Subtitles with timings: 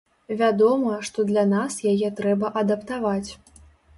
[0.39, 3.31] Вядома, што для нас яе трэба адаптаваць.